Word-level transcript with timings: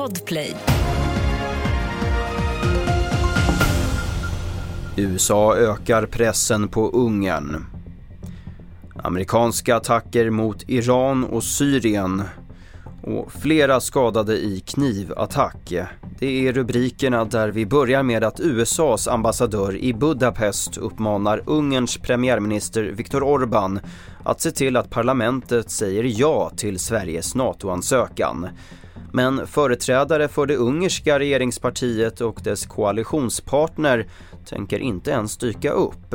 Podplay. 0.00 0.56
USA 4.96 5.56
ökar 5.56 6.06
pressen 6.06 6.68
på 6.68 6.90
Ungern. 6.90 7.66
Amerikanska 9.02 9.76
attacker 9.76 10.30
mot 10.30 10.68
Iran 10.68 11.24
och 11.24 11.44
Syrien. 11.44 12.22
Och 13.02 13.32
flera 13.32 13.80
skadade 13.80 14.36
i 14.36 14.60
knivattack. 14.60 15.72
Det 16.18 16.48
är 16.48 16.52
rubrikerna 16.52 17.24
där 17.24 17.48
vi 17.48 17.66
börjar 17.66 18.02
med 18.02 18.24
att 18.24 18.40
USAs 18.40 19.08
ambassadör 19.08 19.76
i 19.76 19.94
Budapest 19.94 20.76
uppmanar 20.76 21.42
Ungerns 21.46 21.98
premiärminister 21.98 22.82
Viktor 22.82 23.20
Orbán 23.20 23.80
att 24.24 24.40
se 24.40 24.50
till 24.50 24.76
att 24.76 24.90
parlamentet 24.90 25.70
säger 25.70 26.04
ja 26.20 26.50
till 26.56 26.78
Sveriges 26.78 27.34
NATO-ansökan. 27.34 28.48
Men 29.12 29.46
företrädare 29.46 30.28
för 30.28 30.46
det 30.46 30.56
ungerska 30.56 31.18
regeringspartiet 31.18 32.20
och 32.20 32.40
dess 32.44 32.66
koalitionspartner 32.66 34.06
tänker 34.48 34.78
inte 34.78 35.10
ens 35.10 35.36
dyka 35.36 35.70
upp. 35.70 36.14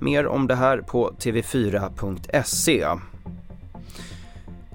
Mer 0.00 0.26
om 0.26 0.46
det 0.46 0.54
här 0.54 0.78
på 0.78 1.10
tv4.se. 1.18 2.86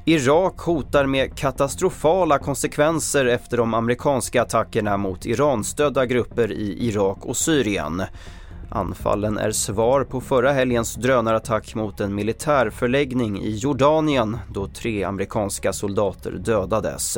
Irak 0.05 0.59
hotar 0.59 1.05
med 1.05 1.37
katastrofala 1.37 2.39
konsekvenser 2.39 3.25
efter 3.25 3.57
de 3.57 3.73
amerikanska 3.73 4.41
attackerna 4.41 4.97
mot 4.97 5.25
Iranstödda 5.25 6.05
grupper 6.05 6.51
i 6.51 6.87
Irak 6.87 7.25
och 7.25 7.37
Syrien. 7.37 8.03
Anfallen 8.69 9.37
är 9.37 9.51
svar 9.51 10.03
på 10.03 10.21
förra 10.21 10.51
helgens 10.51 10.95
drönarattack 10.95 11.75
mot 11.75 11.99
en 11.99 12.15
militärförläggning 12.15 13.41
i 13.41 13.55
Jordanien 13.55 14.37
då 14.53 14.67
tre 14.67 15.03
amerikanska 15.03 15.73
soldater 15.73 16.31
dödades. 16.31 17.17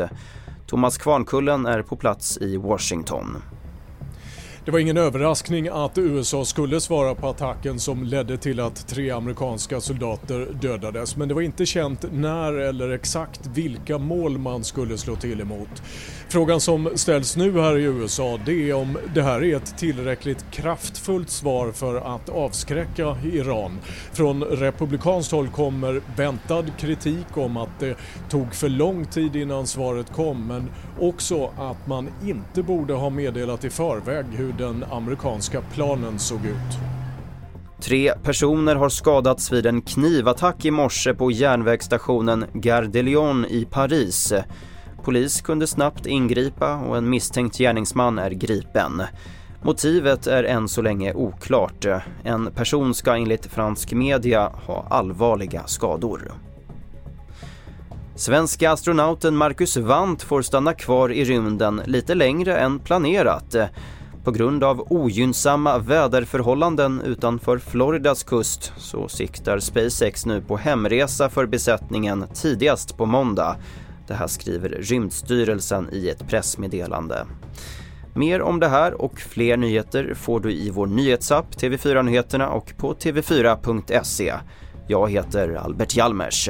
Thomas 0.68 0.98
Kvarnkullen 0.98 1.66
är 1.66 1.82
på 1.82 1.96
plats 1.96 2.38
i 2.38 2.58
Washington. 2.58 3.38
Det 4.66 4.72
var 4.72 4.80
ingen 4.80 4.98
överraskning 4.98 5.68
att 5.68 5.98
USA 5.98 6.46
skulle 6.46 6.82
svara 6.82 7.16
på 7.16 7.28
attacken 7.28 7.80
som 7.80 8.04
ledde 8.04 8.38
till 8.38 8.60
att 8.60 8.88
tre 8.88 9.12
amerikanska 9.12 9.82
soldater 9.82 10.48
dödades. 10.62 11.16
Men 11.16 11.28
det 11.28 11.34
var 11.34 11.42
inte 11.42 11.66
känt 11.66 12.06
när 12.12 12.54
eller 12.54 12.90
exakt 12.90 13.48
vilka 13.48 13.98
mål 13.98 14.38
man 14.38 14.64
skulle 14.64 14.98
slå 14.98 15.16
till 15.16 15.42
emot. 15.42 15.84
Frågan 16.30 16.62
som 16.62 16.90
ställs 16.96 17.38
nu 17.38 17.60
här 17.60 17.78
i 17.78 17.84
USA 17.84 18.40
det 18.46 18.70
är 18.70 18.74
om 18.74 18.98
det 19.14 19.22
här 19.22 19.44
är 19.44 19.56
ett 19.56 19.78
tillräckligt 19.78 20.52
kraftfullt 20.52 21.30
svar 21.30 21.72
för 21.72 22.16
att 22.16 22.30
avskräcka 22.30 23.18
Iran. 23.24 23.80
Från 24.14 24.44
republikanskt 24.44 25.32
håll 25.32 25.48
kommer 25.48 26.02
väntad 26.18 26.66
kritik 26.78 27.38
om 27.38 27.58
att 27.58 27.80
det 27.80 27.98
tog 28.30 28.54
för 28.54 28.70
lång 28.70 29.06
tid 29.06 29.36
innan 29.36 29.68
svaret 29.68 30.14
kom 30.14 30.48
men 30.48 30.70
också 31.00 31.52
att 31.58 31.88
man 31.88 32.10
inte 32.24 32.64
borde 32.64 32.94
ha 32.94 33.10
meddelat 33.10 33.64
i 33.64 33.70
förväg 33.70 34.26
hur 34.32 34.55
den 34.58 34.86
amerikanska 34.92 35.62
planen 35.62 36.20
såg 36.20 36.46
ut. 36.46 36.80
Tre 37.82 38.14
personer 38.24 38.76
har 38.76 38.90
skadats 38.90 39.52
vid 39.52 39.66
en 39.66 39.82
knivattack 39.82 40.66
i 40.66 40.72
morse 40.72 41.14
på 41.14 41.32
järnvägsstationen 41.32 42.46
Gare 42.54 42.88
de 42.88 43.02
Lyon 43.02 43.46
i 43.46 43.66
Paris. 43.66 44.34
Polis 45.04 45.42
kunde 45.42 45.68
snabbt 45.68 46.06
ingripa 46.06 46.76
och 46.76 46.98
en 46.98 47.10
misstänkt 47.10 47.58
gärningsman 47.58 48.20
är 48.20 48.32
gripen. 48.32 49.02
Motivet 49.64 50.28
är 50.28 50.44
än 50.44 50.68
så 50.68 50.82
länge 50.82 51.14
oklart. 51.14 51.86
En 52.24 52.52
person 52.52 52.94
ska 52.94 53.16
enligt 53.16 53.46
fransk 53.46 53.94
media 53.94 54.52
ha 54.66 54.86
allvarliga 54.90 55.64
skador. 55.66 56.32
Svenska 58.16 58.72
astronauten 58.72 59.36
Marcus 59.36 59.78
Wandt 59.78 60.24
får 60.24 60.42
stanna 60.42 60.74
kvar 60.74 61.12
i 61.12 61.24
rymden 61.24 61.82
lite 61.86 62.16
längre 62.16 62.58
än 62.58 62.80
planerat. 62.80 63.56
På 64.26 64.32
grund 64.32 64.64
av 64.64 64.88
ogynnsamma 64.90 65.78
väderförhållanden 65.78 67.02
utanför 67.02 67.58
Floridas 67.58 68.24
kust 68.24 68.74
så 68.78 69.08
siktar 69.08 69.60
SpaceX 69.60 70.26
nu 70.26 70.42
på 70.42 70.58
hemresa 70.58 71.30
för 71.30 71.46
besättningen 71.46 72.26
tidigast 72.34 72.98
på 72.98 73.06
måndag. 73.06 73.56
Det 74.08 74.14
här 74.14 74.28
skriver 74.28 74.70
Rymdstyrelsen 74.70 75.90
i 75.92 76.10
ett 76.10 76.28
pressmeddelande. 76.28 77.26
Mer 78.16 78.42
om 78.42 78.60
det 78.60 78.68
här 78.68 79.02
och 79.02 79.20
fler 79.20 79.58
nyheter 79.58 80.14
får 80.14 80.40
du 80.40 80.52
i 80.52 80.70
vår 80.70 80.88
nyhetsapp 80.88 81.56
TV4 81.56 82.04
Nyheterna 82.04 82.50
och 82.50 82.74
på 82.78 82.94
tv4.se. 82.94 84.34
Jag 84.88 85.12
heter 85.12 85.56
Albert 85.56 85.96
Hjalmers. 85.96 86.50